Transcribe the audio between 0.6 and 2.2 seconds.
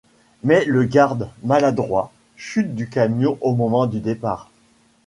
le garde, maladroit,